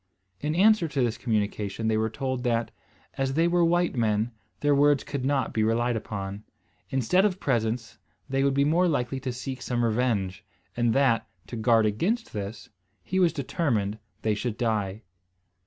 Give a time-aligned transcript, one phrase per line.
[0.39, 2.71] In answer to this communication they were told, that,
[3.19, 4.31] as they were white men,
[4.61, 6.43] their words could not be relied upon.
[6.89, 10.43] Instead of presents, they would be more likely to seek some revenge;
[10.75, 12.67] and that, to guard against this,
[13.03, 15.03] he was determined they should die.